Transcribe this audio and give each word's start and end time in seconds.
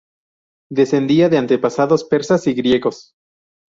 Descendía 0.71 1.29
de 1.29 1.37
antepasados 1.37 2.05
persas 2.05 2.47
y 2.47 2.55
griegos. 2.55 3.13